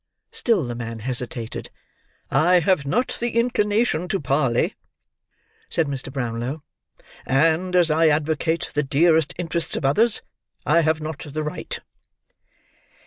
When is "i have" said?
2.31-2.87, 10.65-11.01